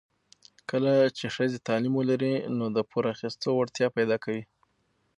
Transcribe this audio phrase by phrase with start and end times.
[0.69, 4.43] کله چې ښځه تعلیم ولري، نو د پور اخیستو وړتیا پیدا کوي.